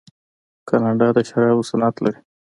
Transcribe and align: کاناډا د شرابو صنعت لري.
کاناډا 0.69 1.07
د 1.15 1.17
شرابو 1.29 1.67
صنعت 1.69 1.95
لري. 2.03 2.19